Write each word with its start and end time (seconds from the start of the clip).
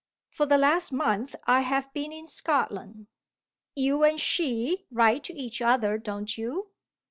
"For 0.31 0.47
the 0.47 0.57
last 0.57 0.91
month 0.91 1.35
I 1.45 1.59
have 1.61 1.93
been 1.93 2.11
in 2.11 2.25
Scotland." 2.25 3.05
"You 3.75 4.01
and 4.03 4.19
she 4.19 4.87
write 4.89 5.23
to 5.25 5.39
each 5.39 5.61
other, 5.61 5.99
don't 5.99 6.35
you?" 6.39 6.71